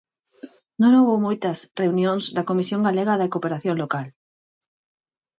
Non 0.81 0.93
houbo 0.97 1.15
moitas 1.27 1.57
reunións 1.81 2.23
da 2.35 2.47
Comisión 2.49 2.81
Galega 2.87 3.19
de 3.21 3.31
Cooperación 3.33 3.75
Local. 3.83 4.07